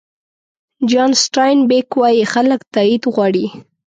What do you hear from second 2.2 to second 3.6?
خلک تایید غواړي.